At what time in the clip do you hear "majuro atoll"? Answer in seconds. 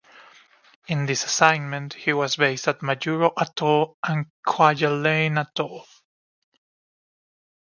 2.79-3.99